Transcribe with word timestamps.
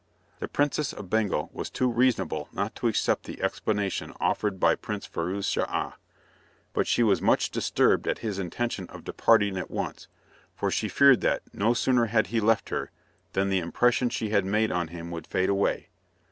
The 0.39 0.47
Princess 0.47 0.93
of 0.93 1.11
Bengal 1.11 1.51
was 1.53 1.69
too 1.69 1.87
reasonable 1.87 2.49
not 2.51 2.73
to 2.77 2.87
accept 2.87 3.25
the 3.25 3.39
explanation 3.39 4.13
offered 4.19 4.59
by 4.59 4.73
Prince 4.73 5.05
Firouz 5.05 5.45
Schah, 5.47 5.93
but 6.73 6.87
she 6.87 7.03
was 7.03 7.21
much 7.21 7.51
disturbed 7.51 8.07
at 8.07 8.17
his 8.25 8.39
intention 8.39 8.87
of 8.89 9.03
departing 9.03 9.57
at 9.59 9.69
once, 9.69 10.07
for 10.55 10.71
she 10.71 10.89
feared 10.89 11.21
that, 11.21 11.43
no 11.53 11.75
sooner 11.75 12.07
had 12.07 12.25
he 12.33 12.39
left 12.39 12.69
her, 12.69 12.89
than 13.33 13.49
the 13.51 13.59
impression 13.59 14.09
she 14.09 14.31
had 14.31 14.43
made 14.43 14.71
on 14.71 14.87
him 14.87 15.11
would 15.11 15.27
fade 15.27 15.49
away. 15.49 15.89